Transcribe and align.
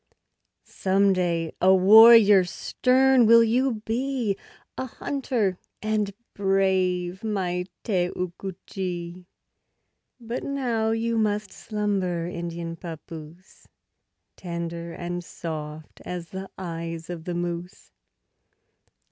Some 0.65 1.13
day 1.13 1.53
a 1.61 1.75
warrior 1.75 2.43
stern 2.43 3.27
will 3.27 3.43
you 3.43 3.83
be, 3.85 4.35
A 4.75 4.87
hunter 4.87 5.59
and 5.79 6.11
brave, 6.33 7.23
my 7.23 7.65
Te 7.83 8.07
oo 8.17 8.33
ku 8.35 8.53
che; 8.65 9.27
But 10.19 10.43
now 10.43 10.91
must 10.91 11.49
you 11.51 11.53
slumber, 11.53 12.25
Indian 12.25 12.77
papoose, 12.77 13.67
Tender 14.37 14.91
and 14.91 15.23
soft 15.23 16.01
as 16.03 16.29
the 16.29 16.49
eyes 16.57 17.11
of 17.11 17.25
the 17.25 17.35
moose. 17.35 17.91